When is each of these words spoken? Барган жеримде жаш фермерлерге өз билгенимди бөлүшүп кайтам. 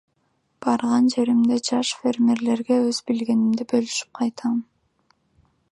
Барган 0.65 1.09
жеримде 1.15 1.57
жаш 1.67 1.91
фермерлерге 2.05 2.79
өз 2.89 3.03
билгенимди 3.11 3.67
бөлүшүп 3.75 4.13
кайтам. 4.23 4.59